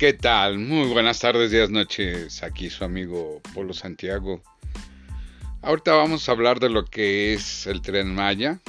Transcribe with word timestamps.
¿Qué 0.00 0.14
tal? 0.14 0.58
Muy 0.58 0.88
buenas 0.88 1.18
tardes, 1.18 1.50
días, 1.50 1.68
noches. 1.68 2.42
Aquí 2.42 2.70
su 2.70 2.84
amigo 2.84 3.42
Polo 3.52 3.74
Santiago. 3.74 4.40
Ahorita 5.60 5.92
vamos 5.92 6.26
a 6.26 6.32
hablar 6.32 6.58
de 6.58 6.70
lo 6.70 6.86
que 6.86 7.34
es 7.34 7.66
el 7.66 7.82
tren 7.82 8.14
Maya. 8.14 8.60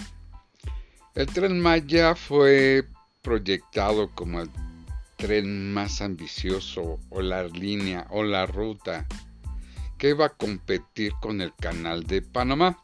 El 1.15 1.27
tren 1.27 1.61
Maya 1.61 2.15
fue 2.15 2.83
proyectado 3.21 4.11
como 4.13 4.41
el 4.41 4.49
tren 5.15 5.73
más 5.73 6.01
ambicioso 6.01 6.99
o 7.09 7.21
la 7.21 7.43
línea 7.43 8.07
o 8.09 8.23
la 8.23 8.45
ruta 8.45 9.07
que 9.97 10.09
iba 10.09 10.25
a 10.25 10.35
competir 10.35 11.13
con 11.21 11.39
el 11.39 11.53
canal 11.55 12.03
de 12.03 12.23
Panamá. 12.23 12.77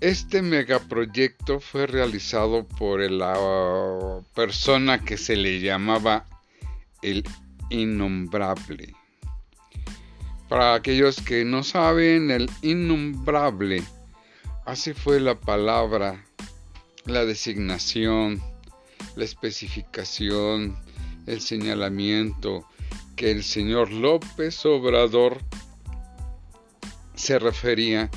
Este 0.00 0.42
megaproyecto 0.42 1.60
fue 1.60 1.86
realizado 1.86 2.66
por 2.66 3.00
la 3.08 4.20
persona 4.34 4.98
que 5.04 5.16
se 5.16 5.36
le 5.36 5.60
llamaba 5.60 6.26
el 7.02 7.24
innombrable. 7.70 8.94
Para 10.48 10.74
aquellos 10.74 11.20
que 11.20 11.44
no 11.44 11.62
saben, 11.62 12.30
el 12.30 12.50
innombrable, 12.62 13.82
así 14.66 14.92
fue 14.92 15.20
la 15.20 15.38
palabra, 15.38 16.24
la 17.06 17.24
designación, 17.24 18.40
la 19.16 19.24
especificación, 19.24 20.76
el 21.26 21.40
señalamiento 21.40 22.66
que 23.16 23.30
el 23.30 23.44
señor 23.44 23.90
López 23.92 24.64
Obrador 24.66 25.38
se 27.14 27.38
refería 27.38 28.10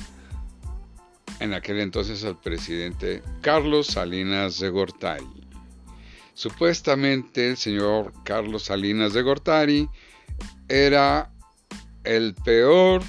en 1.40 1.54
aquel 1.54 1.80
entonces 1.80 2.24
al 2.24 2.40
presidente 2.40 3.22
Carlos 3.40 3.88
Salinas 3.88 4.58
de 4.58 4.68
Gortari. 4.70 5.45
Supuestamente 6.36 7.48
el 7.48 7.56
señor 7.56 8.12
Carlos 8.22 8.64
Salinas 8.64 9.14
de 9.14 9.22
Gortari 9.22 9.88
era 10.68 11.32
el 12.04 12.34
peor 12.34 13.02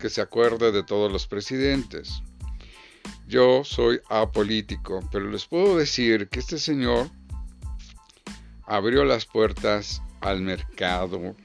que 0.00 0.08
se 0.08 0.22
acuerde 0.22 0.72
de 0.72 0.82
todos 0.82 1.12
los 1.12 1.26
presidentes. 1.26 2.22
Yo 3.26 3.64
soy 3.64 4.00
apolítico, 4.08 5.06
pero 5.12 5.30
les 5.30 5.44
puedo 5.44 5.76
decir 5.76 6.30
que 6.30 6.40
este 6.40 6.56
señor 6.56 7.10
abrió 8.64 9.04
las 9.04 9.26
puertas 9.26 10.00
al 10.22 10.40
mercado 10.40 11.36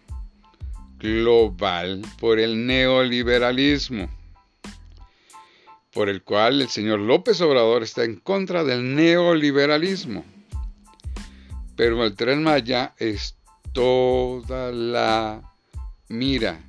global 0.99 2.01
por 2.17 2.39
el 2.39 2.65
neoliberalismo, 2.65 4.07
por 5.91 6.07
el 6.07 6.23
cual 6.23 6.61
el 6.61 6.69
señor 6.69 7.01
López 7.01 7.41
Obrador 7.41 7.83
está 7.83 8.05
en 8.05 8.15
contra 8.15 8.63
del 8.63 8.95
neoliberalismo. 8.95 10.32
Pero 11.83 12.05
el 12.05 12.15
tren 12.15 12.41
Maya 12.41 12.95
es 12.97 13.35
toda 13.73 14.71
la 14.71 15.41
mira, 16.07 16.63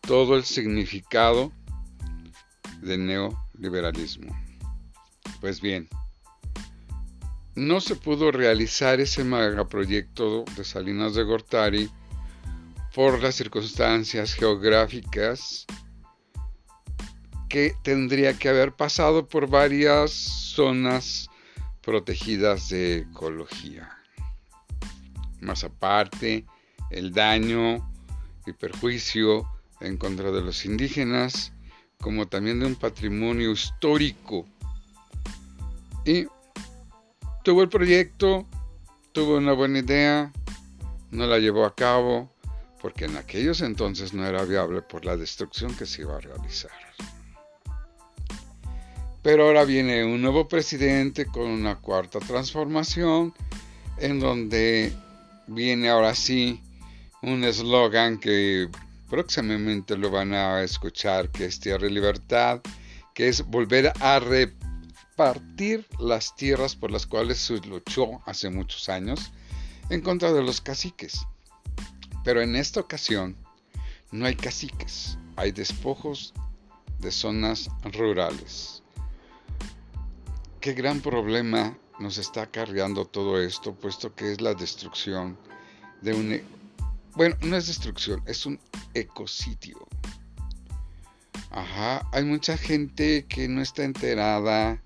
todo 0.00 0.34
el 0.34 0.42
significado 0.42 1.52
del 2.82 3.06
neoliberalismo. 3.06 4.36
Pues 5.40 5.60
bien, 5.60 5.88
no 7.54 7.80
se 7.80 7.94
pudo 7.94 8.32
realizar 8.32 8.98
ese 8.98 9.22
megaproyecto 9.22 10.44
de 10.56 10.64
Salinas 10.64 11.14
de 11.14 11.22
Gortari 11.22 11.88
por 12.96 13.22
las 13.22 13.36
circunstancias 13.36 14.34
geográficas 14.34 15.64
que 17.48 17.72
tendría 17.84 18.36
que 18.36 18.48
haber 18.48 18.72
pasado 18.72 19.28
por 19.28 19.48
varias 19.48 20.10
zonas 20.10 21.30
protegidas 21.82 22.68
de 22.70 23.06
ecología 23.08 23.94
más 25.40 25.64
aparte 25.64 26.44
el 26.90 27.12
daño 27.12 27.90
y 28.46 28.52
perjuicio 28.52 29.48
en 29.80 29.96
contra 29.96 30.30
de 30.30 30.40
los 30.40 30.64
indígenas, 30.64 31.52
como 32.00 32.26
también 32.26 32.60
de 32.60 32.66
un 32.66 32.76
patrimonio 32.76 33.52
histórico. 33.52 34.46
Y 36.04 36.26
tuvo 37.44 37.62
el 37.62 37.68
proyecto, 37.68 38.46
tuvo 39.12 39.36
una 39.36 39.52
buena 39.52 39.80
idea, 39.80 40.32
no 41.10 41.26
la 41.26 41.38
llevó 41.38 41.64
a 41.64 41.74
cabo, 41.74 42.30
porque 42.80 43.06
en 43.06 43.16
aquellos 43.16 43.60
entonces 43.60 44.14
no 44.14 44.24
era 44.26 44.44
viable 44.44 44.82
por 44.82 45.04
la 45.04 45.16
destrucción 45.16 45.74
que 45.76 45.86
se 45.86 46.02
iba 46.02 46.16
a 46.16 46.20
realizar. 46.20 46.70
Pero 49.22 49.46
ahora 49.46 49.64
viene 49.64 50.04
un 50.04 50.22
nuevo 50.22 50.48
presidente 50.48 51.26
con 51.26 51.46
una 51.46 51.76
cuarta 51.76 52.20
transformación, 52.20 53.34
en 53.98 54.20
donde 54.20 54.92
viene 55.48 55.88
ahora 55.88 56.14
sí 56.14 56.62
un 57.22 57.42
eslogan 57.44 58.18
que 58.18 58.68
próximamente 59.08 59.96
lo 59.96 60.10
van 60.10 60.32
a 60.34 60.62
escuchar, 60.62 61.30
que 61.30 61.46
es 61.46 61.58
Tierra 61.58 61.86
y 61.86 61.90
Libertad, 61.90 62.60
que 63.14 63.28
es 63.28 63.44
volver 63.44 63.92
a 64.00 64.20
repartir 64.20 65.86
las 65.98 66.36
tierras 66.36 66.76
por 66.76 66.90
las 66.90 67.06
cuales 67.06 67.38
se 67.38 67.58
luchó 67.66 68.20
hace 68.26 68.50
muchos 68.50 68.88
años 68.88 69.32
en 69.90 70.02
contra 70.02 70.32
de 70.32 70.42
los 70.42 70.60
caciques. 70.60 71.26
Pero 72.22 72.42
en 72.42 72.54
esta 72.54 72.80
ocasión 72.80 73.36
no 74.12 74.26
hay 74.26 74.36
caciques, 74.36 75.18
hay 75.36 75.52
despojos 75.52 76.34
de 76.98 77.10
zonas 77.10 77.70
rurales. 77.92 78.82
Qué 80.60 80.74
gran 80.74 81.00
problema 81.00 81.76
nos 81.98 82.18
está 82.18 82.46
cargando 82.50 83.04
todo 83.04 83.40
esto, 83.40 83.74
puesto 83.74 84.14
que 84.14 84.32
es 84.32 84.40
la 84.40 84.54
destrucción 84.54 85.36
de 86.02 86.14
un... 86.14 86.32
E, 86.32 86.44
bueno, 87.14 87.36
no 87.42 87.56
es 87.56 87.66
destrucción, 87.66 88.22
es 88.26 88.46
un 88.46 88.58
ecositio. 88.94 89.78
Ajá, 91.50 92.08
hay 92.12 92.24
mucha 92.24 92.56
gente 92.56 93.26
que 93.28 93.48
no 93.48 93.62
está 93.62 93.84
enterada, 93.84 94.80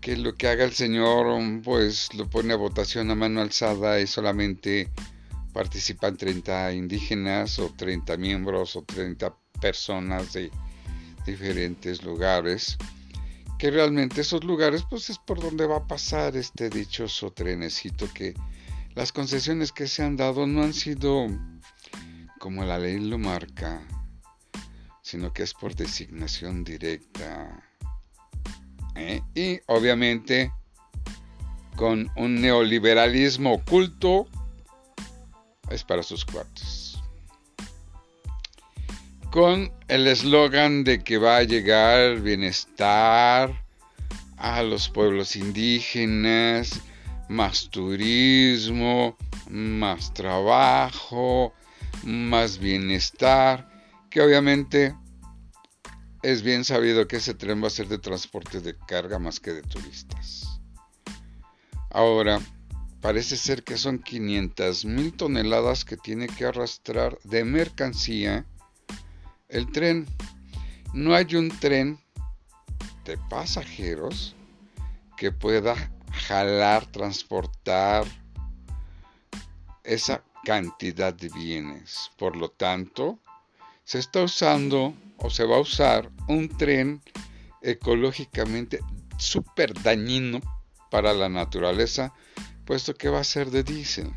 que 0.00 0.16
lo 0.16 0.34
que 0.34 0.48
haga 0.48 0.64
el 0.64 0.72
Señor, 0.72 1.26
pues 1.62 2.14
lo 2.14 2.28
pone 2.30 2.54
a 2.54 2.56
votación 2.56 3.10
a 3.10 3.14
mano 3.14 3.40
alzada 3.40 4.00
y 4.00 4.06
solamente 4.06 4.90
participan 5.52 6.16
30 6.16 6.72
indígenas 6.72 7.58
o 7.58 7.70
30 7.76 8.16
miembros 8.16 8.76
o 8.76 8.82
30 8.82 9.34
personas 9.60 10.32
de 10.32 10.50
diferentes 11.26 12.02
lugares 12.02 12.78
que 13.58 13.70
realmente 13.72 14.20
esos 14.20 14.44
lugares 14.44 14.84
pues 14.88 15.10
es 15.10 15.18
por 15.18 15.40
donde 15.40 15.66
va 15.66 15.78
a 15.78 15.86
pasar 15.86 16.36
este 16.36 16.70
dichoso 16.70 17.32
trenecito 17.32 18.08
que 18.14 18.34
las 18.94 19.12
concesiones 19.12 19.72
que 19.72 19.88
se 19.88 20.04
han 20.04 20.16
dado 20.16 20.46
no 20.46 20.62
han 20.62 20.72
sido 20.72 21.26
como 22.38 22.64
la 22.64 22.78
ley 22.78 23.00
lo 23.00 23.18
marca, 23.18 23.82
sino 25.02 25.32
que 25.32 25.42
es 25.42 25.54
por 25.54 25.74
designación 25.74 26.62
directa. 26.62 27.64
¿eh? 28.94 29.20
Y 29.34 29.60
obviamente 29.66 30.52
con 31.76 32.08
un 32.16 32.40
neoliberalismo 32.40 33.54
oculto 33.54 34.28
es 35.70 35.82
para 35.82 36.02
sus 36.02 36.24
cuartos 36.24 36.87
con 39.38 39.72
el 39.86 40.08
eslogan 40.08 40.82
de 40.82 41.04
que 41.04 41.16
va 41.16 41.36
a 41.36 41.42
llegar 41.44 42.18
bienestar 42.18 43.64
a 44.36 44.62
los 44.64 44.88
pueblos 44.88 45.36
indígenas, 45.36 46.80
más 47.28 47.70
turismo, 47.70 49.16
más 49.48 50.12
trabajo, 50.12 51.54
más 52.02 52.58
bienestar, 52.58 53.70
que 54.10 54.22
obviamente 54.22 54.96
es 56.24 56.42
bien 56.42 56.64
sabido 56.64 57.06
que 57.06 57.18
ese 57.18 57.34
tren 57.34 57.62
va 57.62 57.68
a 57.68 57.70
ser 57.70 57.86
de 57.86 57.98
transporte 57.98 58.60
de 58.60 58.74
carga 58.88 59.20
más 59.20 59.38
que 59.38 59.52
de 59.52 59.62
turistas. 59.62 60.60
Ahora, 61.90 62.40
parece 63.00 63.36
ser 63.36 63.62
que 63.62 63.76
son 63.76 64.00
500 64.00 64.84
mil 64.84 65.12
toneladas 65.12 65.84
que 65.84 65.96
tiene 65.96 66.26
que 66.26 66.44
arrastrar 66.44 67.20
de 67.22 67.44
mercancía 67.44 68.44
el 69.48 69.70
tren. 69.72 70.06
No 70.94 71.14
hay 71.14 71.34
un 71.36 71.48
tren 71.48 71.98
de 73.04 73.18
pasajeros 73.30 74.34
que 75.16 75.32
pueda 75.32 75.74
jalar, 76.12 76.86
transportar 76.86 78.06
esa 79.84 80.22
cantidad 80.44 81.12
de 81.12 81.28
bienes. 81.28 82.10
Por 82.16 82.36
lo 82.36 82.50
tanto, 82.50 83.18
se 83.84 83.98
está 83.98 84.22
usando 84.22 84.94
o 85.16 85.30
se 85.30 85.44
va 85.44 85.56
a 85.56 85.60
usar 85.60 86.10
un 86.28 86.48
tren 86.48 87.02
ecológicamente 87.62 88.80
súper 89.16 89.74
dañino 89.82 90.40
para 90.90 91.12
la 91.12 91.28
naturaleza, 91.28 92.12
puesto 92.64 92.94
que 92.94 93.08
va 93.08 93.20
a 93.20 93.24
ser 93.24 93.50
de 93.50 93.62
diésel. 93.62 94.12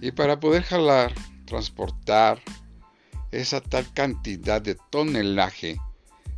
Y 0.00 0.12
para 0.12 0.38
poder 0.40 0.62
jalar, 0.62 1.14
transportar, 1.46 2.40
esa 3.36 3.60
tal 3.60 3.92
cantidad 3.92 4.62
de 4.62 4.76
tonelaje 4.90 5.78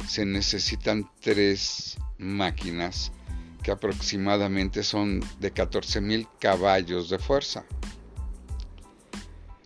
se 0.09 0.27
necesitan 0.27 1.09
tres 1.21 1.97
máquinas 2.19 3.13
que 3.63 3.71
aproximadamente 3.71 4.83
son 4.83 5.21
de 5.39 5.55
14.000 5.55 6.29
caballos 6.41 7.09
de 7.09 7.19
fuerza. 7.21 7.65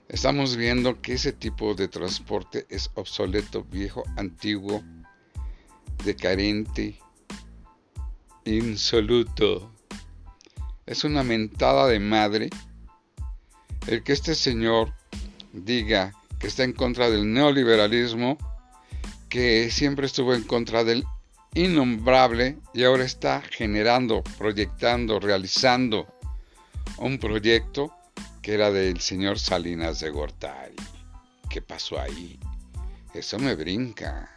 estamos 0.09 0.57
viendo 0.57 1.01
que 1.01 1.15
ese 1.15 1.33
tipo 1.33 1.75
de 1.75 1.89
transporte 1.89 2.67
es 2.69 2.91
obsoleto, 2.95 3.65
viejo, 3.65 4.03
antiguo, 4.17 4.83
decadente, 6.05 6.99
insoluto. 8.45 9.73
Es 10.85 11.05
una 11.05 11.23
mentada 11.23 11.87
de 11.87 11.99
madre 11.99 12.51
el 13.87 14.03
que 14.03 14.13
este 14.13 14.35
señor 14.35 14.93
diga 15.55 16.13
que 16.43 16.49
está 16.49 16.65
en 16.65 16.73
contra 16.73 17.09
del 17.09 17.33
neoliberalismo, 17.33 18.37
que 19.29 19.71
siempre 19.71 20.07
estuvo 20.07 20.35
en 20.35 20.43
contra 20.43 20.83
del 20.83 21.05
innombrable 21.55 22.59
y 22.75 22.83
ahora 22.83 23.05
está 23.05 23.43
generando, 23.43 24.25
proyectando, 24.39 25.21
realizando 25.21 26.13
un 26.99 27.19
proyecto 27.19 27.95
que 28.43 28.55
era 28.55 28.73
del 28.73 28.99
señor 28.99 29.39
Salinas 29.39 30.01
de 30.01 30.11
Gortari. 30.11 30.75
¿Qué 31.49 31.63
pasó 31.63 32.01
ahí? 32.01 32.41
Eso 33.15 33.39
me 33.39 33.55
brinca. 33.55 34.29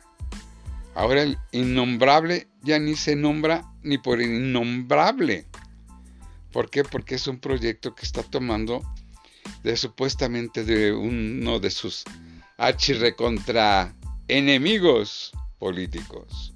Ahora 0.93 1.23
el 1.23 1.39
innombrable 1.53 2.49
ya 2.61 2.77
ni 2.77 2.95
se 2.95 3.15
nombra 3.15 3.63
ni 3.81 3.97
por 3.97 4.21
innombrable. 4.21 5.47
¿Por 6.51 6.69
qué? 6.69 6.83
Porque 6.83 7.15
es 7.15 7.25
un 7.25 7.39
proyecto 7.39 7.95
que 7.95 8.05
está 8.05 8.21
tomando 8.21 8.83
de 9.63 9.77
supuestamente 9.77 10.63
de 10.63 10.94
uno 10.94 11.59
de 11.59 11.71
sus 11.71 12.03
contra 13.18 13.94
enemigos 14.27 15.31
políticos. 15.59 16.53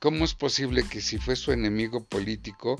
¿Cómo 0.00 0.24
es 0.24 0.34
posible 0.34 0.84
que 0.84 1.00
si 1.00 1.18
fue 1.18 1.34
su 1.34 1.50
enemigo 1.50 2.04
político 2.04 2.76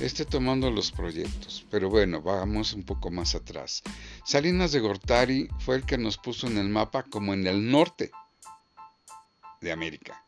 esté 0.00 0.24
tomando 0.24 0.70
los 0.70 0.90
proyectos? 0.90 1.64
Pero 1.70 1.88
bueno, 1.88 2.22
vamos 2.22 2.72
un 2.72 2.82
poco 2.82 3.10
más 3.10 3.34
atrás. 3.34 3.82
Salinas 4.24 4.72
de 4.72 4.80
Gortari 4.80 5.48
fue 5.60 5.76
el 5.76 5.84
que 5.84 5.96
nos 5.96 6.18
puso 6.18 6.48
en 6.48 6.58
el 6.58 6.68
mapa 6.68 7.04
como 7.04 7.34
en 7.34 7.46
el 7.46 7.70
norte 7.70 8.10
de 9.60 9.70
América. 9.70 10.24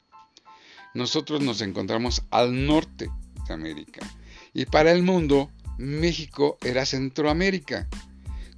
Nosotros 0.95 1.41
nos 1.41 1.61
encontramos 1.61 2.23
al 2.31 2.67
norte 2.67 3.11
de 3.49 3.55
América. 3.55 4.06
Y 4.55 4.67
para 4.67 4.93
el 4.93 5.03
mundo, 5.03 5.50
México 5.79 6.59
era 6.63 6.87
Centroamérica. 6.87 7.89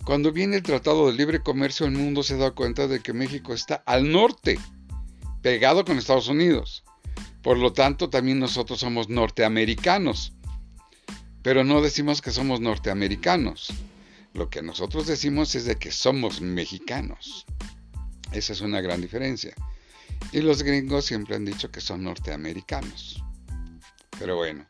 Cuando 0.05 0.33
viene 0.33 0.57
el 0.57 0.63
Tratado 0.63 1.07
de 1.07 1.15
Libre 1.15 1.41
Comercio, 1.41 1.87
el 1.87 1.93
mundo 1.93 2.23
se 2.23 2.37
da 2.37 2.51
cuenta 2.51 2.87
de 2.87 3.01
que 3.01 3.13
México 3.13 3.55
está 3.55 3.77
al 3.87 4.11
norte, 4.11 4.59
pegado 5.41 5.85
con 5.85 5.97
Estados 5.97 6.29
Unidos. 6.29 6.85
Por 7.43 7.59
lo 7.59 7.73
tanto, 7.73 8.11
también 8.11 8.39
nosotros 8.39 8.81
somos 8.81 9.09
norteamericanos. 9.09 10.33
Pero 11.43 11.63
no 11.65 11.83
decimos 11.83 12.23
que 12.23 12.31
somos 12.31 12.61
norteamericanos. 12.61 13.73
Lo 14.33 14.51
que 14.51 14.63
nosotros 14.63 15.07
decimos 15.07 15.55
es 15.55 15.65
de 15.65 15.77
que 15.77 15.93
somos 15.93 16.41
mexicanos. 16.41 17.47
Esa 18.33 18.53
es 18.53 18.61
una 18.63 18.81
gran 18.81 19.01
diferencia. 19.01 19.55
Y 20.33 20.41
los 20.41 20.63
gringos 20.63 21.05
siempre 21.05 21.37
han 21.37 21.45
dicho 21.45 21.71
que 21.71 21.81
son 21.81 22.03
norteamericanos. 22.03 23.23
Pero 24.19 24.37
bueno, 24.37 24.67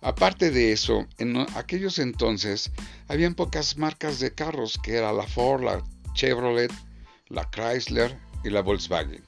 Aparte 0.00 0.50
de 0.52 0.72
eso, 0.72 1.06
en 1.18 1.36
aquellos 1.56 1.98
entonces 1.98 2.70
habían 3.08 3.34
pocas 3.34 3.76
marcas 3.76 4.20
de 4.20 4.32
carros, 4.32 4.78
que 4.82 4.94
era 4.94 5.12
la 5.12 5.26
Ford, 5.26 5.64
la 5.64 5.82
Chevrolet, 6.14 6.72
la 7.28 7.48
Chrysler 7.50 8.16
y 8.44 8.50
la 8.50 8.62
Volkswagen. 8.62 9.24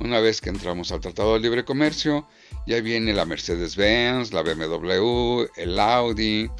Una 0.00 0.20
vez 0.20 0.40
que 0.40 0.48
entramos 0.48 0.90
al 0.92 1.00
Tratado 1.00 1.34
de 1.34 1.40
Libre 1.40 1.64
Comercio, 1.64 2.26
ya 2.66 2.80
viene 2.80 3.12
la 3.12 3.26
Mercedes-Benz, 3.26 4.32
la 4.32 4.42
BMW, 4.42 5.44
el 5.56 5.78
Audi, 5.78 6.50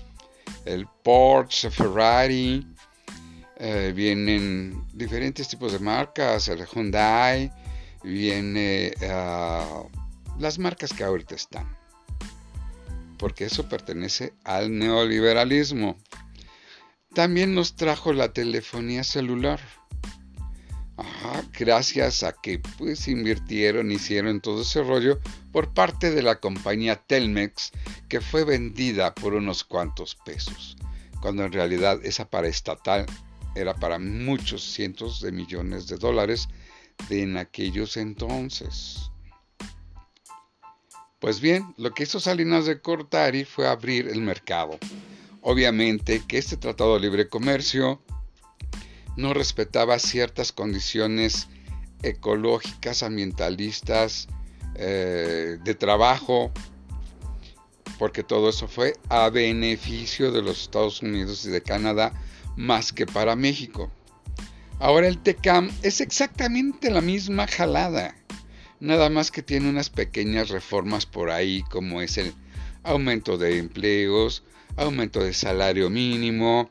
el 0.66 0.86
Porsche, 1.02 1.70
Ferrari, 1.70 2.66
eh, 3.56 3.92
vienen 3.96 4.84
diferentes 4.92 5.48
tipos 5.48 5.72
de 5.72 5.78
marcas, 5.78 6.48
el 6.48 6.66
Hyundai, 6.66 7.50
viene 8.04 8.92
uh, 9.00 9.88
las 10.38 10.58
marcas 10.58 10.92
que 10.92 11.04
ahorita 11.04 11.34
están 11.34 11.81
porque 13.22 13.44
eso 13.44 13.68
pertenece 13.68 14.32
al 14.42 14.76
neoliberalismo. 14.76 15.96
También 17.14 17.54
nos 17.54 17.76
trajo 17.76 18.12
la 18.12 18.32
telefonía 18.32 19.04
celular. 19.04 19.60
gracias 21.56 22.24
a 22.24 22.32
que 22.32 22.58
pues 22.58 23.06
invirtieron, 23.06 23.92
hicieron 23.92 24.40
todo 24.40 24.62
ese 24.62 24.82
rollo 24.82 25.20
por 25.52 25.72
parte 25.72 26.10
de 26.10 26.22
la 26.22 26.40
compañía 26.40 26.96
Telmex 26.96 27.70
que 28.08 28.20
fue 28.20 28.42
vendida 28.42 29.14
por 29.14 29.34
unos 29.34 29.62
cuantos 29.62 30.16
pesos, 30.16 30.76
cuando 31.20 31.44
en 31.44 31.52
realidad 31.52 32.00
esa 32.02 32.28
paraestatal 32.28 33.06
era 33.54 33.72
para 33.74 34.00
muchos 34.00 34.64
cientos 34.64 35.20
de 35.20 35.30
millones 35.30 35.86
de 35.86 35.96
dólares 35.96 36.48
de 37.08 37.22
en 37.22 37.36
aquellos 37.36 37.96
entonces. 37.96 39.11
Pues 41.22 41.40
bien, 41.40 41.72
lo 41.76 41.94
que 41.94 42.02
hizo 42.02 42.18
Salinas 42.18 42.66
de 42.66 42.80
Cortari 42.80 43.44
fue 43.44 43.68
abrir 43.68 44.08
el 44.08 44.20
mercado. 44.20 44.76
Obviamente 45.40 46.20
que 46.26 46.36
este 46.36 46.56
Tratado 46.56 46.94
de 46.94 47.00
Libre 47.00 47.28
Comercio 47.28 48.02
no 49.16 49.32
respetaba 49.32 50.00
ciertas 50.00 50.50
condiciones 50.50 51.46
ecológicas, 52.02 53.04
ambientalistas, 53.04 54.26
eh, 54.74 55.58
de 55.62 55.74
trabajo, 55.76 56.50
porque 58.00 58.24
todo 58.24 58.48
eso 58.48 58.66
fue 58.66 58.94
a 59.08 59.30
beneficio 59.30 60.32
de 60.32 60.42
los 60.42 60.62
Estados 60.62 61.02
Unidos 61.02 61.44
y 61.44 61.50
de 61.50 61.62
Canadá 61.62 62.12
más 62.56 62.92
que 62.92 63.06
para 63.06 63.36
México. 63.36 63.92
Ahora 64.80 65.06
el 65.06 65.18
TECAM 65.18 65.70
es 65.82 66.00
exactamente 66.00 66.90
la 66.90 67.00
misma 67.00 67.46
jalada 67.46 68.16
nada 68.82 69.10
más 69.10 69.30
que 69.30 69.44
tiene 69.44 69.70
unas 69.70 69.90
pequeñas 69.90 70.48
reformas 70.48 71.06
por 71.06 71.30
ahí 71.30 71.62
como 71.70 72.02
es 72.02 72.18
el 72.18 72.34
aumento 72.82 73.38
de 73.38 73.58
empleos, 73.58 74.42
aumento 74.76 75.20
de 75.20 75.32
salario 75.32 75.88
mínimo, 75.88 76.68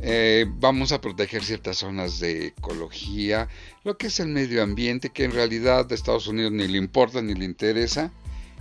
eh, 0.00 0.44
vamos 0.46 0.92
a 0.92 1.00
proteger 1.00 1.42
ciertas 1.42 1.78
zonas 1.78 2.20
de 2.20 2.48
ecología, 2.48 3.48
lo 3.82 3.96
que 3.96 4.08
es 4.08 4.20
el 4.20 4.28
medio 4.28 4.62
ambiente, 4.62 5.08
que 5.08 5.24
en 5.24 5.32
realidad 5.32 5.90
a 5.90 5.94
Estados 5.94 6.26
Unidos 6.26 6.52
ni 6.52 6.68
le 6.68 6.76
importa, 6.76 7.22
ni 7.22 7.32
le 7.32 7.46
interesa, 7.46 8.12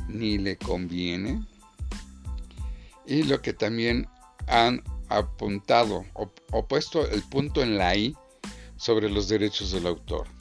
ni 0.07 0.38
le 0.38 0.55
conviene. 0.55 1.45
Y 3.05 3.23
lo 3.23 3.41
que 3.41 3.51
también 3.51 4.07
han 4.47 4.81
apuntado 5.09 6.05
o 6.13 6.67
puesto 6.67 7.05
el 7.09 7.21
punto 7.23 7.62
en 7.62 7.77
la 7.77 7.97
I 7.97 8.15
sobre 8.77 9.09
los 9.09 9.27
derechos 9.27 9.73
del 9.73 9.88
autor. 9.88 10.37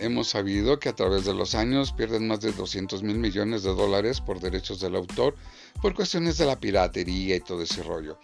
Hemos 0.00 0.28
sabido 0.28 0.78
que 0.80 0.88
a 0.88 0.94
través 0.94 1.24
de 1.24 1.34
los 1.34 1.54
años 1.54 1.92
pierden 1.92 2.26
más 2.26 2.40
de 2.40 2.52
200 2.52 3.02
mil 3.02 3.18
millones 3.18 3.62
de 3.62 3.74
dólares 3.74 4.20
por 4.20 4.40
derechos 4.40 4.80
del 4.80 4.96
autor 4.96 5.36
por 5.82 5.94
cuestiones 5.94 6.38
de 6.38 6.46
la 6.46 6.58
piratería 6.58 7.36
y 7.36 7.40
todo 7.40 7.62
ese 7.62 7.82
rollo. 7.82 8.18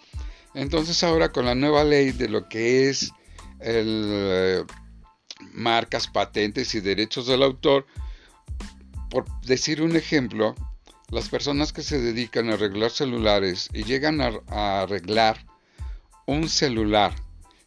Entonces 0.53 1.03
ahora 1.03 1.31
con 1.31 1.45
la 1.45 1.55
nueva 1.55 1.83
ley 1.83 2.11
de 2.11 2.29
lo 2.29 2.49
que 2.49 2.89
es 2.89 3.11
el, 3.59 4.09
eh, 4.11 4.63
marcas, 5.53 6.07
patentes 6.07 6.73
y 6.75 6.79
derechos 6.79 7.27
del 7.27 7.43
autor, 7.43 7.85
por 9.09 9.25
decir 9.41 9.81
un 9.81 9.95
ejemplo, 9.95 10.55
las 11.09 11.29
personas 11.29 11.73
que 11.73 11.83
se 11.83 12.01
dedican 12.01 12.49
a 12.49 12.53
arreglar 12.53 12.91
celulares 12.91 13.69
y 13.71 13.83
llegan 13.83 14.19
a 14.21 14.81
arreglar 14.81 15.45
un 16.25 16.49
celular 16.49 17.13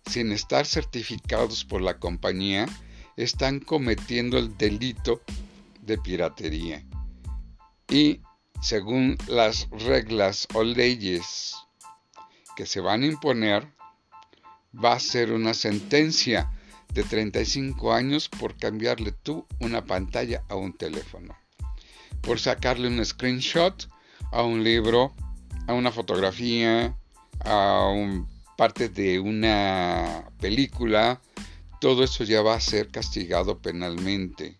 sin 0.06 0.32
estar 0.32 0.66
certificados 0.66 1.64
por 1.64 1.80
la 1.80 1.98
compañía, 1.98 2.66
están 3.22 3.60
cometiendo 3.60 4.38
el 4.38 4.56
delito 4.56 5.20
de 5.82 5.98
piratería. 5.98 6.84
Y 7.88 8.20
según 8.62 9.16
las 9.26 9.68
reglas 9.70 10.46
o 10.54 10.62
leyes 10.62 11.54
que 12.56 12.66
se 12.66 12.80
van 12.80 13.02
a 13.02 13.06
imponer, 13.06 13.66
va 14.72 14.92
a 14.92 15.00
ser 15.00 15.32
una 15.32 15.54
sentencia 15.54 16.50
de 16.92 17.02
35 17.02 17.92
años 17.92 18.28
por 18.28 18.56
cambiarle 18.56 19.12
tú 19.12 19.46
una 19.60 19.84
pantalla 19.84 20.42
a 20.48 20.56
un 20.56 20.72
teléfono, 20.72 21.36
por 22.20 22.40
sacarle 22.40 22.88
un 22.88 23.04
screenshot 23.04 23.88
a 24.32 24.42
un 24.42 24.64
libro, 24.64 25.14
a 25.66 25.74
una 25.74 25.92
fotografía, 25.92 26.96
a 27.40 27.88
un, 27.88 28.28
parte 28.56 28.88
de 28.88 29.18
una 29.20 30.30
película, 30.40 31.20
todo 31.80 32.04
eso 32.04 32.24
ya 32.24 32.42
va 32.42 32.54
a 32.54 32.60
ser 32.60 32.88
castigado 32.90 33.58
penalmente 33.58 34.58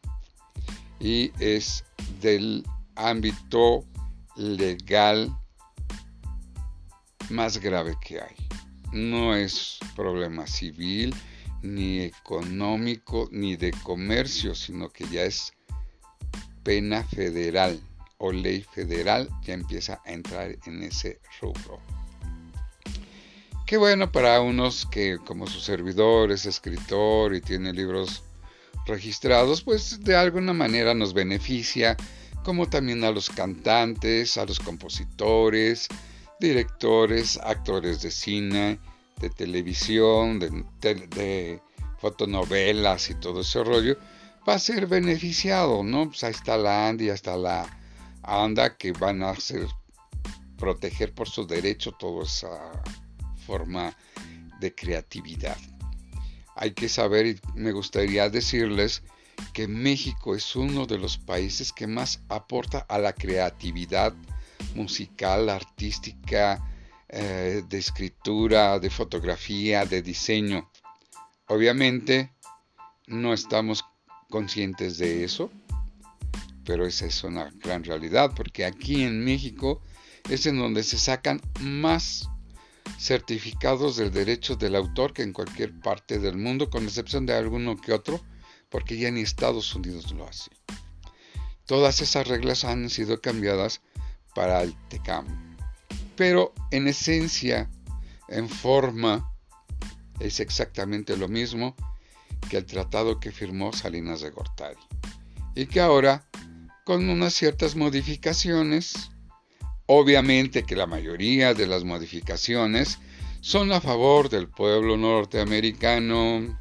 y 0.99 1.33
es 1.39 1.85
del 2.21 2.65
ámbito 2.97 3.85
legal 4.37 5.31
más 7.29 7.59
grave 7.59 7.97
que 8.01 8.21
hay. 8.21 8.35
No 8.93 9.37
es 9.37 9.79
problema 9.95 10.47
civil, 10.47 11.15
ni 11.63 12.01
económico, 12.01 13.29
ni 13.31 13.55
de 13.57 13.71
comercio, 13.83 14.55
sino 14.55 14.89
que 14.89 15.07
ya 15.07 15.23
es 15.23 15.53
pena 16.63 17.05
federal 17.05 17.81
o 18.19 18.33
ley 18.33 18.63
federal, 18.63 19.29
ya 19.43 19.55
empieza 19.55 20.01
a 20.05 20.13
entrar 20.13 20.57
en 20.67 20.83
ese 20.83 21.21
rubro. 21.41 21.81
Qué 23.71 23.77
bueno 23.77 24.11
para 24.11 24.41
unos 24.41 24.85
que 24.85 25.19
como 25.25 25.47
su 25.47 25.61
servidor 25.61 26.33
es 26.33 26.45
escritor 26.45 27.37
y 27.37 27.41
tiene 27.41 27.73
libros 27.73 28.25
registrados, 28.85 29.63
pues 29.63 30.03
de 30.03 30.17
alguna 30.17 30.53
manera 30.53 30.93
nos 30.93 31.15
beneficia, 31.15 31.97
como 32.43 32.69
también 32.69 33.05
a 33.05 33.13
los 33.13 33.31
cantantes, 33.31 34.37
a 34.39 34.45
los 34.45 34.59
compositores, 34.59 35.87
directores, 36.41 37.39
actores 37.45 38.03
de 38.03 38.11
cine, 38.11 38.81
de 39.21 39.31
televisión, 39.31 40.41
de, 40.41 41.63
fotonovelas 42.01 43.09
y 43.11 43.15
todo 43.15 43.43
ese 43.43 43.63
rollo, 43.63 43.97
va 44.49 44.55
a 44.55 44.59
ser 44.59 44.89
beneficiado, 44.89 45.85
¿no? 45.85 46.09
Pues 46.09 46.25
ahí 46.25 46.33
está 46.33 46.57
la 46.57 46.89
ANDA 46.89 47.05
y 47.05 47.11
hasta 47.11 47.37
la 47.37 47.69
ANDA 48.25 48.77
que 48.77 48.91
van 48.91 49.23
a 49.23 49.31
hacer 49.31 49.69
proteger 50.59 51.15
por 51.15 51.29
su 51.29 51.47
derecho 51.47 51.93
toda 51.93 52.25
esa 52.25 52.83
forma 53.51 53.97
de 54.61 54.73
creatividad. 54.73 55.59
Hay 56.55 56.71
que 56.73 56.89
saber, 56.89 57.27
y 57.27 57.41
me 57.57 57.73
gustaría 57.73 58.29
decirles, 58.29 59.03
que 59.53 59.67
México 59.67 60.37
es 60.37 60.55
uno 60.55 60.87
de 60.87 60.99
los 60.99 61.19
países 61.19 61.73
que 61.73 61.89
más 61.89 62.23
aporta 62.29 62.79
a 62.89 62.99
la 62.99 63.13
creatividad 63.13 64.15
musical, 64.77 65.49
artística, 65.49 66.63
eh, 67.09 67.65
de 67.69 67.79
escritura, 67.79 68.79
de 68.79 68.89
fotografía, 68.89 69.85
de 69.85 70.01
diseño. 70.01 70.71
Obviamente 71.49 72.33
no 73.09 73.33
estamos 73.33 73.85
conscientes 74.29 74.99
de 74.99 75.25
eso, 75.25 75.51
pero 76.65 76.87
esa 76.87 77.07
es 77.07 77.25
una 77.25 77.51
gran 77.65 77.83
realidad, 77.83 78.31
porque 78.37 78.65
aquí 78.65 79.03
en 79.03 79.25
México 79.25 79.83
es 80.29 80.47
en 80.47 80.57
donde 80.57 80.85
se 80.85 80.99
sacan 80.99 81.41
más 81.59 82.29
certificados 82.99 83.97
del 83.97 84.11
derecho 84.11 84.57
del 84.57 84.77
autor 84.77 85.13
que 85.13 85.23
en 85.23 85.33
cualquier 85.33 85.79
parte 85.81 86.19
del 86.19 86.37
mundo, 86.37 86.71
con 86.71 86.85
excepción 86.85 87.27
de 87.27 87.35
alguno 87.35 87.77
que 87.77 87.93
otro, 87.93 88.21
porque 88.69 88.99
ya 88.99 89.11
ni 89.11 89.21
Estados 89.21 89.75
Unidos 89.75 90.13
lo 90.13 90.27
hace. 90.27 90.51
Todas 91.67 92.01
esas 92.01 92.27
reglas 92.27 92.65
han 92.65 92.91
sido 92.91 93.21
cambiadas 93.21 93.81
para 94.35 94.63
el 94.63 94.75
TECAM. 94.89 95.57
Pero 96.17 96.53
en 96.71 96.89
esencia, 96.89 97.71
en 98.29 98.49
forma, 98.49 99.33
es 100.21 100.41
exactamente 100.41 101.17
lo 101.17 101.29
mismo 101.29 101.75
que 102.49 102.59
el 102.59 102.67
tratado 102.67 103.21
que 103.21 103.33
firmó 103.33 103.73
Salinas 103.73 104.21
de 104.21 104.31
Gortari. 104.31 104.81
Y 105.55 105.67
que 105.67 105.81
ahora, 105.81 106.29
con 106.85 107.09
unas 107.09 107.35
ciertas 107.35 107.77
modificaciones, 107.77 109.11
Obviamente 109.93 110.63
que 110.63 110.77
la 110.77 110.87
mayoría 110.87 111.53
de 111.53 111.67
las 111.67 111.83
modificaciones 111.83 113.01
son 113.41 113.73
a 113.73 113.81
favor 113.81 114.29
del 114.29 114.47
pueblo 114.47 114.97
norteamericano. 114.97 116.61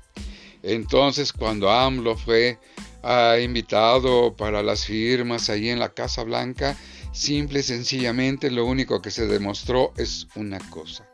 Entonces, 0.63 1.31
cuando 1.31 1.69
AMLO 1.69 2.17
fue 2.17 2.57
ah, 3.03 3.37
invitado 3.39 4.35
para 4.35 4.63
las 4.63 4.83
firmas 4.83 5.51
ahí 5.51 5.69
en 5.69 5.77
la 5.77 5.89
Casa 5.89 6.23
Blanca, 6.23 6.75
simple 7.11 7.59
y 7.59 7.63
sencillamente 7.63 8.49
lo 8.49 8.65
único 8.65 8.99
que 8.99 9.11
se 9.11 9.27
demostró 9.27 9.93
es 9.95 10.25
una 10.33 10.57
cosa. 10.71 11.07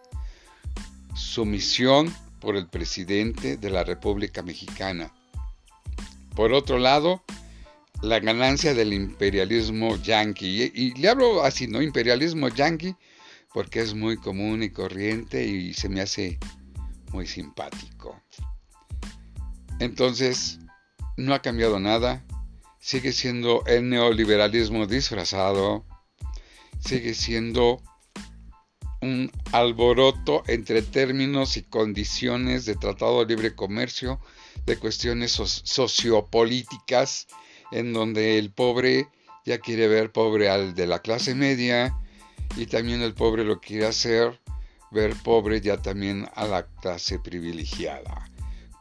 Sumisión 1.15 2.15
por 2.39 2.55
el 2.55 2.67
presidente 2.67 3.57
de 3.57 3.69
la 3.69 3.83
República 3.83 4.41
Mexicana. 4.41 5.11
Por 6.33 6.53
otro 6.53 6.79
lado, 6.79 7.23
la 8.05 8.19
ganancia 8.19 8.75
del 8.75 8.93
imperialismo 8.93 9.97
yanqui. 9.97 10.71
Y, 10.73 10.93
le 10.93 11.09
hablo 11.09 11.43
así, 11.43 11.67
¿no? 11.67 11.81
Imperialismo 11.81 12.49
yanqui, 12.49 12.95
porque 13.51 13.81
es 13.81 13.95
muy 13.95 14.17
común 14.17 14.61
y 14.61 14.69
corriente 14.69 15.43
y 15.43 15.73
se 15.73 15.89
me 15.89 16.01
hace 16.01 16.37
muy 17.11 17.25
simpático. 17.25 18.21
Entonces, 19.79 20.59
no 21.17 21.33
ha 21.33 21.41
cambiado 21.41 21.79
nada. 21.79 22.23
Sigue 22.79 23.11
siendo 23.11 23.63
el 23.65 23.89
neoliberalismo 23.89 24.85
disfrazado. 24.85 25.83
Sigue 26.79 27.15
siendo 27.15 27.81
un 29.01 29.31
alboroto 29.51 30.43
entre 30.47 30.83
términos 30.83 31.57
y 31.57 31.63
condiciones 31.63 32.65
de 32.65 32.75
tratado 32.75 33.25
de 33.25 33.35
libre 33.35 33.55
comercio, 33.55 34.19
de 34.67 34.77
cuestiones 34.77 35.31
sociopolíticas 35.31 37.27
en 37.75 37.91
donde 37.91 38.39
el 38.39 38.51
pobre 38.51 39.09
ya 39.45 39.59
quiere 39.59 39.89
ver 39.89 40.11
pobre 40.11 40.49
al 40.49 40.73
de 40.75 40.87
la 40.87 40.99
clase 40.99 41.35
media 41.35 41.93
y 42.55 42.67
también 42.67 43.01
el 43.01 43.13
pobre 43.13 43.43
lo 43.43 43.59
quiere 43.59 43.85
hacer 43.85 44.39
ver 44.91 45.13
pobre 45.23 45.59
ya 45.59 45.75
también 45.81 46.25
a 46.35 46.45
la 46.45 46.65
clase 46.81 47.19
privilegiada. 47.19 48.29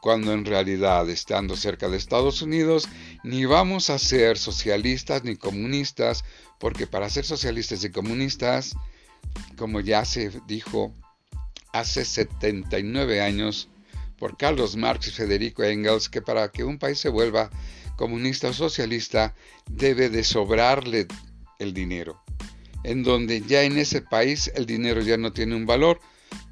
Cuando 0.01 0.31
en 0.31 0.45
realidad, 0.45 1.09
estando 1.09 1.57
cerca 1.57 1.89
de 1.89 1.97
Estados 1.97 2.41
Unidos, 2.41 2.87
ni 3.23 3.43
vamos 3.43 3.89
a 3.89 3.99
ser 3.99 4.37
socialistas 4.37 5.25
ni 5.25 5.35
comunistas, 5.35 6.23
porque 6.57 6.87
para 6.87 7.09
ser 7.09 7.25
socialistas 7.25 7.83
y 7.83 7.89
comunistas, 7.89 8.75
como 9.57 9.81
ya 9.81 10.05
se 10.05 10.31
dijo 10.47 10.93
hace 11.73 12.05
79 12.05 13.19
años 13.19 13.67
por 14.17 14.37
Carlos 14.37 14.77
Marx 14.77 15.07
y 15.09 15.11
Federico 15.11 15.63
Engels, 15.63 16.07
que 16.07 16.21
para 16.21 16.49
que 16.49 16.63
un 16.63 16.79
país 16.79 16.99
se 16.99 17.09
vuelva 17.09 17.49
comunista 17.95 18.49
o 18.49 18.53
socialista 18.53 19.33
debe 19.69 20.09
de 20.09 20.23
sobrarle 20.23 21.07
el 21.59 21.73
dinero, 21.73 22.21
en 22.83 23.03
donde 23.03 23.41
ya 23.41 23.63
en 23.63 23.77
ese 23.77 24.01
país 24.01 24.51
el 24.55 24.65
dinero 24.65 25.01
ya 25.01 25.17
no 25.17 25.31
tiene 25.31 25.55
un 25.55 25.65
valor 25.65 25.99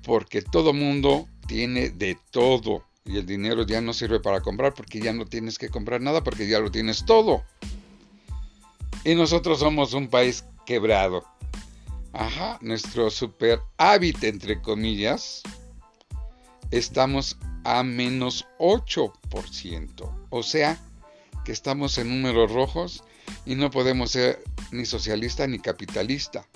porque 0.03 0.41
todo 0.41 0.73
mundo 0.73 1.27
tiene 1.47 1.89
de 1.89 2.17
todo 2.31 2.85
y 3.05 3.17
el 3.17 3.25
dinero 3.25 3.65
ya 3.65 3.81
no 3.81 3.93
sirve 3.93 4.19
para 4.19 4.41
comprar 4.41 4.73
porque 4.73 4.99
ya 4.99 5.13
no 5.13 5.25
tienes 5.25 5.57
que 5.57 5.69
comprar 5.69 6.01
nada 6.01 6.23
porque 6.23 6.47
ya 6.47 6.59
lo 6.59 6.71
tienes 6.71 7.05
todo. 7.05 7.43
Y 9.03 9.15
nosotros 9.15 9.59
somos 9.59 9.93
un 9.93 10.07
país 10.07 10.45
quebrado. 10.65 11.25
Ajá, 12.13 12.59
nuestro 12.61 13.09
super 13.09 13.59
hábito 13.77 14.27
entre 14.27 14.61
comillas, 14.61 15.41
estamos 16.71 17.37
a 17.63 17.83
menos 17.83 18.45
8%. 18.59 20.27
O 20.29 20.43
sea, 20.43 20.79
que 21.43 21.51
estamos 21.51 21.97
en 21.97 22.09
números 22.09 22.51
rojos 22.51 23.03
y 23.45 23.55
no 23.55 23.71
podemos 23.71 24.11
ser 24.11 24.43
ni 24.71 24.85
socialista 24.85 25.47
ni 25.47 25.59
capitalista, 25.59 26.47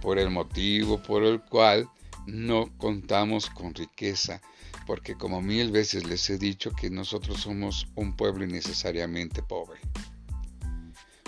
por 0.00 0.18
el 0.18 0.30
motivo 0.30 1.02
por 1.02 1.24
el 1.24 1.40
cual 1.40 1.88
no 2.26 2.70
contamos 2.78 3.50
con 3.50 3.74
riqueza, 3.74 4.40
porque 4.86 5.16
como 5.16 5.42
mil 5.42 5.70
veces 5.70 6.04
les 6.04 6.28
he 6.30 6.38
dicho 6.38 6.72
que 6.72 6.90
nosotros 6.90 7.40
somos 7.40 7.88
un 7.94 8.16
pueblo 8.16 8.44
innecesariamente 8.44 9.42
pobre. 9.42 9.80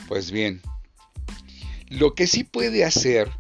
Pues 0.06 0.30
bien, 0.30 0.62
lo 1.88 2.14
que 2.14 2.26
sí 2.26 2.44
puede 2.44 2.84
hacer 2.84 3.30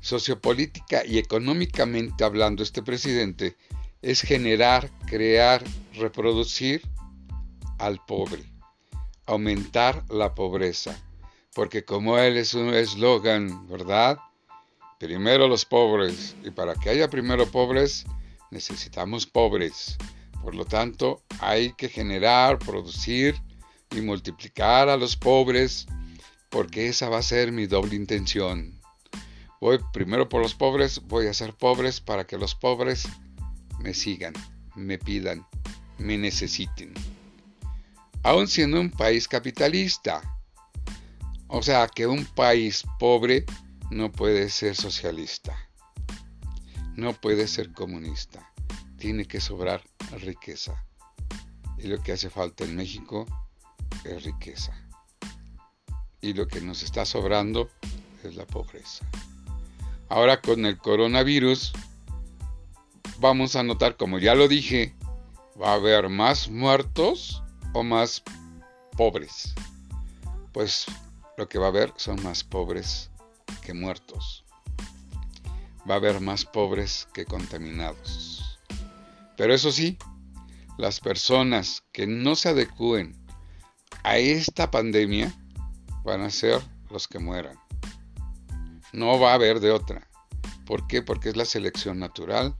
sociopolítica 0.00 1.04
y 1.06 1.18
económicamente 1.18 2.24
hablando 2.24 2.62
este 2.62 2.82
presidente 2.82 3.56
es 4.02 4.20
generar, 4.20 4.90
crear, 5.06 5.62
reproducir 5.94 6.82
al 7.82 7.98
pobre, 8.04 8.44
aumentar 9.26 10.04
la 10.08 10.36
pobreza, 10.36 10.96
porque 11.52 11.84
como 11.84 12.16
él 12.16 12.36
es 12.36 12.54
un 12.54 12.72
eslogan, 12.72 13.66
¿verdad? 13.66 14.18
Primero 15.00 15.48
los 15.48 15.64
pobres, 15.64 16.36
y 16.44 16.50
para 16.50 16.76
que 16.76 16.90
haya 16.90 17.10
primero 17.10 17.44
pobres, 17.50 18.06
necesitamos 18.52 19.26
pobres. 19.26 19.98
Por 20.44 20.54
lo 20.54 20.64
tanto, 20.64 21.22
hay 21.40 21.72
que 21.72 21.88
generar, 21.88 22.60
producir 22.60 23.34
y 23.90 24.00
multiplicar 24.00 24.88
a 24.88 24.96
los 24.96 25.16
pobres, 25.16 25.86
porque 26.50 26.86
esa 26.86 27.08
va 27.08 27.18
a 27.18 27.22
ser 27.22 27.50
mi 27.50 27.66
doble 27.66 27.96
intención. 27.96 28.80
Voy 29.60 29.80
primero 29.92 30.28
por 30.28 30.40
los 30.40 30.54
pobres, 30.54 31.00
voy 31.02 31.26
a 31.26 31.34
ser 31.34 31.52
pobres 31.52 32.00
para 32.00 32.28
que 32.28 32.38
los 32.38 32.54
pobres 32.54 33.08
me 33.80 33.92
sigan, 33.92 34.34
me 34.76 34.98
pidan, 34.98 35.44
me 35.98 36.16
necesiten 36.16 36.94
aún 38.22 38.48
siendo 38.48 38.80
un 38.80 38.90
país 38.90 39.28
capitalista. 39.28 40.22
O 41.48 41.62
sea 41.62 41.88
que 41.88 42.06
un 42.06 42.24
país 42.24 42.84
pobre 42.98 43.44
no 43.90 44.10
puede 44.10 44.48
ser 44.48 44.74
socialista, 44.74 45.54
no 46.94 47.12
puede 47.12 47.46
ser 47.46 47.72
comunista, 47.72 48.50
tiene 48.96 49.26
que 49.26 49.40
sobrar 49.40 49.82
riqueza. 50.20 50.84
Y 51.76 51.88
lo 51.88 52.02
que 52.02 52.12
hace 52.12 52.30
falta 52.30 52.64
en 52.64 52.76
México 52.76 53.26
es 54.04 54.22
riqueza. 54.24 54.72
Y 56.20 56.32
lo 56.32 56.46
que 56.46 56.60
nos 56.60 56.82
está 56.82 57.04
sobrando 57.04 57.68
es 58.22 58.36
la 58.36 58.46
pobreza. 58.46 59.04
Ahora 60.08 60.40
con 60.40 60.64
el 60.64 60.78
coronavirus 60.78 61.72
vamos 63.18 63.56
a 63.56 63.62
notar, 63.62 63.96
como 63.96 64.18
ya 64.18 64.34
lo 64.34 64.48
dije, 64.48 64.94
va 65.60 65.72
a 65.72 65.74
haber 65.74 66.08
más 66.08 66.48
muertos 66.48 67.41
o 67.72 67.82
más 67.82 68.22
pobres? 68.96 69.54
Pues 70.52 70.86
lo 71.36 71.48
que 71.48 71.58
va 71.58 71.66
a 71.66 71.68
haber 71.70 71.92
son 71.96 72.22
más 72.22 72.44
pobres 72.44 73.10
que 73.62 73.74
muertos. 73.74 74.44
va 75.88 75.94
a 75.94 75.98
haber 75.98 76.20
más 76.20 76.44
pobres 76.44 77.08
que 77.12 77.24
contaminados. 77.24 78.58
Pero 79.36 79.54
eso 79.54 79.72
sí, 79.72 79.98
las 80.78 81.00
personas 81.00 81.82
que 81.92 82.06
no 82.06 82.36
se 82.36 82.50
adecúen 82.50 83.16
a 84.04 84.18
esta 84.18 84.70
pandemia 84.70 85.32
van 86.04 86.20
a 86.20 86.30
ser 86.30 86.60
los 86.90 87.08
que 87.08 87.18
mueran. 87.18 87.56
No 88.92 89.18
va 89.18 89.32
a 89.32 89.34
haber 89.34 89.60
de 89.60 89.70
otra. 89.70 90.08
¿Por 90.66 90.86
qué? 90.86 91.02
Porque 91.02 91.30
es 91.30 91.36
la 91.36 91.44
selección 91.44 91.98
natural, 91.98 92.56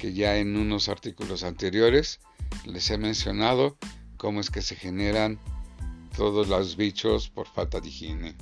que 0.00 0.12
ya 0.12 0.36
en 0.36 0.56
unos 0.56 0.88
artículos 0.88 1.44
anteriores 1.44 2.20
les 2.64 2.90
he 2.90 2.98
mencionado 2.98 3.78
cómo 4.18 4.40
es 4.40 4.50
que 4.50 4.60
se 4.60 4.76
generan 4.76 5.38
todos 6.16 6.48
los 6.48 6.76
bichos 6.76 7.30
por 7.30 7.46
falta 7.46 7.80
de 7.80 7.88
higiene. 7.88 8.36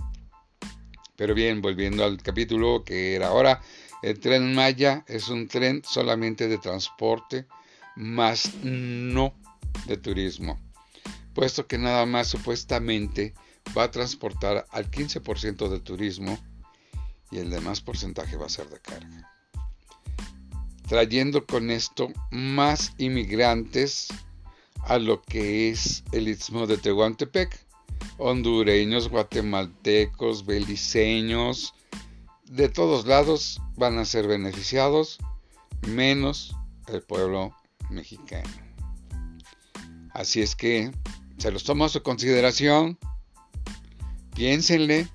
Pero 1.15 1.35
bien, 1.35 1.63
volviendo 1.63 2.05
al 2.05 2.21
capítulo 2.23 2.83
que 2.85 3.15
era 3.15 3.29
ahora, 3.29 3.63
el 4.03 4.19
tren 4.19 4.55
Maya 4.55 5.05
es 5.07 5.29
un 5.29 5.47
tren 5.47 5.83
solamente 5.85 6.49
de 6.49 6.59
transporte, 6.59 7.47
más 7.95 8.53
no 8.63 9.35
de 9.87 9.97
turismo, 9.97 10.59
puesto 11.35 11.67
que 11.67 11.79
nada 11.79 12.05
más 12.05 12.29
supuestamente 12.29 13.35
va 13.77 13.85
a 13.85 13.91
transportar 13.91 14.67
al 14.71 14.91
15% 14.91 15.69
de 15.69 15.81
turismo 15.81 16.39
y 17.31 17.39
el 17.39 17.51
demás 17.51 17.81
porcentaje 17.81 18.37
va 18.37 18.47
a 18.47 18.51
ser 18.51 18.69
de 18.69 18.81
carga. 18.81 19.31
Trayendo 20.89 21.47
con 21.47 21.71
esto 21.71 22.13
más 22.31 22.93
inmigrantes 22.99 24.09
a 24.87 24.99
lo 24.99 25.21
que 25.23 25.69
es 25.69 26.05
el 26.13 26.29
istmo 26.29 26.67
de 26.69 26.79
Tehuantepec, 26.79 27.67
hondureños, 28.19 29.09
guatemaltecos, 29.09 30.47
beliceños, 30.47 31.75
de 32.45 32.69
todos 32.69 33.05
lados 33.05 33.61
van 33.77 33.99
a 33.99 34.05
ser 34.05 34.29
beneficiados, 34.29 35.19
menos 35.89 36.55
el 36.87 37.03
pueblo 37.03 37.53
mexicano. 37.91 38.49
Así 40.15 40.41
es 40.41 40.55
que 40.55 40.93
se 41.37 41.51
los 41.51 41.65
tomo 41.65 41.85
a 41.85 41.89
su 41.89 42.03
consideración, 42.03 42.97
piénsenle, 44.37 45.09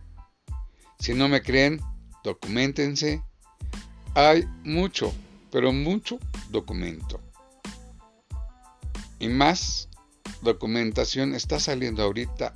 si 1.00 1.13
no 1.13 1.30
me 1.30 1.42
creen, 1.42 1.80
documentense. 2.25 3.24
Hay 4.16 4.44
mucho, 4.66 5.13
pero 5.50 5.72
mucho 5.72 6.20
documento. 6.50 7.22
Y 9.22 9.30
más 9.30 9.88
documentación 10.42 11.36
está 11.36 11.60
saliendo 11.60 12.01
ahorita 12.01 12.56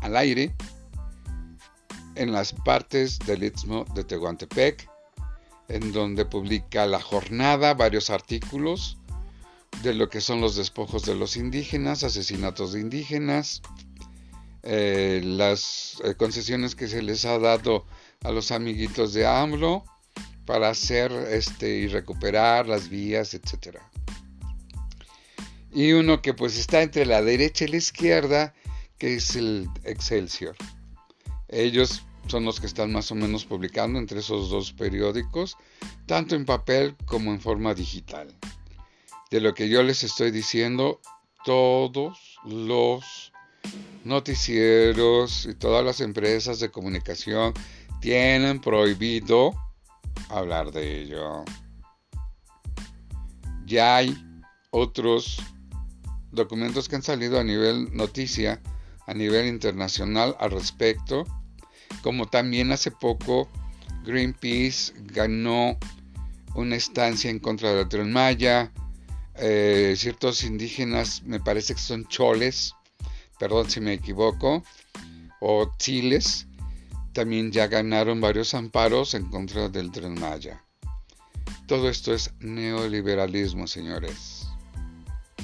al 0.00 0.14
aire 0.18 0.54
en 2.16 2.32
las 2.32 2.52
partes 2.52 3.18
del 3.20 3.44
Istmo 3.44 3.86
de 3.94 4.04
Tehuantepec, 4.04 4.86
en 5.68 5.90
donde 5.92 6.26
publica 6.26 6.84
la 6.84 7.00
jornada 7.00 7.72
varios 7.72 8.10
artículos 8.10 8.98
de 9.82 9.94
lo 9.94 10.10
que 10.10 10.20
son 10.20 10.42
los 10.42 10.54
despojos 10.54 11.06
de 11.06 11.14
los 11.14 11.34
indígenas, 11.38 12.04
asesinatos 12.04 12.74
de 12.74 12.80
indígenas, 12.80 13.62
eh, 14.64 15.22
las 15.24 15.96
eh, 16.04 16.14
concesiones 16.14 16.74
que 16.74 16.88
se 16.88 17.00
les 17.00 17.24
ha 17.24 17.38
dado 17.38 17.86
a 18.22 18.30
los 18.32 18.50
amiguitos 18.50 19.14
de 19.14 19.26
AMLO 19.26 19.82
para 20.44 20.68
hacer 20.68 21.10
este 21.10 21.70
y 21.70 21.88
recuperar 21.88 22.68
las 22.68 22.90
vías, 22.90 23.32
etcétera. 23.32 23.90
Y 25.74 25.92
uno 25.92 26.22
que 26.22 26.34
pues 26.34 26.56
está 26.56 26.82
entre 26.82 27.04
la 27.04 27.20
derecha 27.20 27.64
y 27.64 27.68
la 27.68 27.78
izquierda, 27.78 28.54
que 28.96 29.16
es 29.16 29.34
el 29.34 29.68
Excelsior. 29.82 30.54
Ellos 31.48 32.04
son 32.28 32.44
los 32.44 32.60
que 32.60 32.66
están 32.66 32.92
más 32.92 33.10
o 33.10 33.16
menos 33.16 33.44
publicando 33.44 33.98
entre 33.98 34.20
esos 34.20 34.50
dos 34.50 34.72
periódicos, 34.72 35.56
tanto 36.06 36.36
en 36.36 36.44
papel 36.44 36.94
como 37.06 37.32
en 37.32 37.40
forma 37.40 37.74
digital. 37.74 38.28
De 39.32 39.40
lo 39.40 39.52
que 39.52 39.68
yo 39.68 39.82
les 39.82 40.04
estoy 40.04 40.30
diciendo, 40.30 41.00
todos 41.44 42.38
los 42.44 43.32
noticieros 44.04 45.46
y 45.46 45.54
todas 45.54 45.84
las 45.84 46.00
empresas 46.00 46.60
de 46.60 46.70
comunicación 46.70 47.52
tienen 48.00 48.60
prohibido 48.60 49.52
hablar 50.28 50.70
de 50.70 51.02
ello. 51.02 51.44
Ya 53.66 53.96
hay 53.96 54.16
otros 54.70 55.38
documentos 56.34 56.88
que 56.88 56.96
han 56.96 57.02
salido 57.02 57.38
a 57.38 57.44
nivel 57.44 57.94
noticia, 57.94 58.60
a 59.06 59.14
nivel 59.14 59.46
internacional 59.46 60.36
al 60.40 60.50
respecto, 60.50 61.24
como 62.02 62.26
también 62.26 62.72
hace 62.72 62.90
poco 62.90 63.48
Greenpeace 64.04 64.92
ganó 65.04 65.78
una 66.54 66.76
estancia 66.76 67.30
en 67.30 67.38
contra 67.38 67.70
de 67.70 67.82
la 67.82 67.88
Tren 67.88 68.12
Maya, 68.12 68.72
eh, 69.36 69.94
ciertos 69.96 70.44
indígenas, 70.44 71.22
me 71.24 71.40
parece 71.40 71.74
que 71.74 71.80
son 71.80 72.06
choles, 72.06 72.74
perdón 73.38 73.70
si 73.70 73.80
me 73.80 73.92
equivoco, 73.92 74.62
o 75.40 75.74
chiles, 75.78 76.46
también 77.12 77.52
ya 77.52 77.66
ganaron 77.66 78.20
varios 78.20 78.54
amparos 78.54 79.14
en 79.14 79.26
contra 79.30 79.68
del 79.68 79.90
Tren 79.90 80.18
Maya. 80.20 80.64
Todo 81.66 81.88
esto 81.88 82.12
es 82.12 82.32
neoliberalismo, 82.40 83.66
señores. 83.66 84.46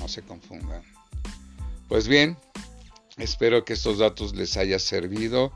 No 0.01 0.09
se 0.09 0.23
confundan. 0.23 0.83
Pues 1.89 2.09
bien, 2.09 2.37
espero 3.19 3.65
que 3.65 3.75
estos 3.75 3.99
datos 3.99 4.35
les 4.35 4.57
haya 4.57 4.81
servido. 4.81 5.53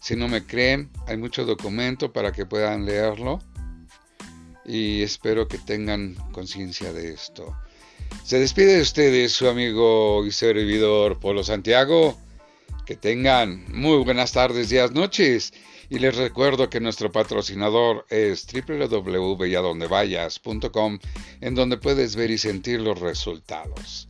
Si 0.00 0.16
no 0.16 0.28
me 0.28 0.46
creen, 0.46 0.90
hay 1.06 1.18
mucho 1.18 1.44
documento 1.44 2.12
para 2.12 2.32
que 2.32 2.46
puedan 2.46 2.86
leerlo 2.86 3.40
y 4.64 5.02
espero 5.02 5.48
que 5.48 5.58
tengan 5.58 6.14
conciencia 6.32 6.92
de 6.92 7.12
esto. 7.12 7.56
Se 8.24 8.38
despide 8.38 8.76
de 8.76 8.82
ustedes 8.82 9.32
su 9.32 9.48
amigo 9.48 10.24
y 10.24 10.32
servidor 10.32 11.18
Polo 11.18 11.42
Santiago. 11.44 12.16
Que 12.86 12.96
tengan 12.96 13.64
muy 13.72 13.98
buenas 14.04 14.32
tardes, 14.32 14.68
días, 14.68 14.92
noches. 14.92 15.52
Y 15.92 15.98
les 15.98 16.16
recuerdo 16.16 16.70
que 16.70 16.80
nuestro 16.80 17.12
patrocinador 17.12 18.06
es 18.08 18.46
www.yadondevayas.com, 18.46 20.98
en 21.42 21.54
donde 21.54 21.76
puedes 21.76 22.16
ver 22.16 22.30
y 22.30 22.38
sentir 22.38 22.80
los 22.80 22.98
resultados. 22.98 24.08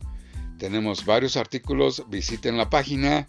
Tenemos 0.57 1.05
varios 1.05 1.35
artículos, 1.35 2.05
visiten 2.07 2.55
la 2.55 2.69
página 2.69 3.27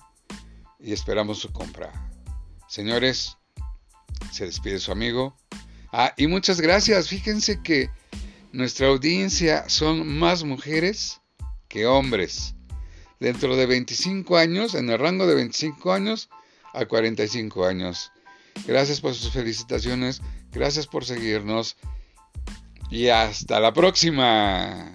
y 0.78 0.92
esperamos 0.92 1.40
su 1.40 1.50
compra. 1.50 2.12
Señores, 2.68 3.36
se 4.30 4.46
despide 4.46 4.78
su 4.78 4.92
amigo. 4.92 5.36
Ah, 5.90 6.14
y 6.16 6.28
muchas 6.28 6.60
gracias. 6.60 7.08
Fíjense 7.08 7.60
que 7.60 7.90
nuestra 8.52 8.86
audiencia 8.86 9.68
son 9.68 10.16
más 10.16 10.44
mujeres 10.44 11.20
que 11.66 11.86
hombres 11.86 12.54
dentro 13.18 13.56
de 13.56 13.66
25 13.66 14.36
años, 14.36 14.76
en 14.76 14.90
el 14.90 14.98
rango 15.00 15.26
de 15.26 15.34
25 15.34 15.92
años 15.92 16.30
a 16.72 16.86
45 16.86 17.66
años. 17.66 18.12
Gracias 18.66 19.00
por 19.00 19.14
sus 19.14 19.32
felicitaciones, 19.32 20.22
gracias 20.52 20.86
por 20.86 21.04
seguirnos 21.04 21.76
y 22.90 23.08
hasta 23.08 23.60
la 23.60 23.72
próxima. 23.72 24.92